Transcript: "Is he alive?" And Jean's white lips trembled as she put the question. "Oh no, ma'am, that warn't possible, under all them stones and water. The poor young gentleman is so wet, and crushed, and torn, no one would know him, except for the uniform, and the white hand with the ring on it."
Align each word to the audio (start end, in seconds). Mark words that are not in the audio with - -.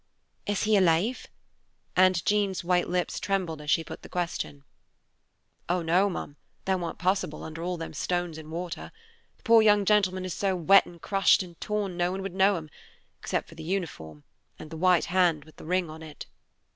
"Is 0.47 0.63
he 0.63 0.75
alive?" 0.77 1.27
And 1.95 2.25
Jean's 2.25 2.63
white 2.63 2.89
lips 2.89 3.19
trembled 3.19 3.61
as 3.61 3.69
she 3.69 3.83
put 3.83 4.01
the 4.01 4.09
question. 4.09 4.63
"Oh 5.69 5.83
no, 5.83 6.09
ma'am, 6.09 6.37
that 6.65 6.79
warn't 6.79 6.97
possible, 6.97 7.43
under 7.43 7.61
all 7.61 7.77
them 7.77 7.93
stones 7.93 8.39
and 8.39 8.49
water. 8.49 8.91
The 9.37 9.43
poor 9.43 9.61
young 9.61 9.85
gentleman 9.85 10.25
is 10.25 10.33
so 10.33 10.55
wet, 10.55 10.87
and 10.87 10.99
crushed, 10.99 11.43
and 11.43 11.61
torn, 11.61 11.97
no 11.97 12.09
one 12.09 12.23
would 12.23 12.33
know 12.33 12.55
him, 12.57 12.71
except 13.19 13.47
for 13.47 13.53
the 13.53 13.61
uniform, 13.61 14.23
and 14.57 14.71
the 14.71 14.75
white 14.77 15.05
hand 15.05 15.45
with 15.45 15.57
the 15.57 15.65
ring 15.65 15.87
on 15.87 16.01
it." 16.01 16.25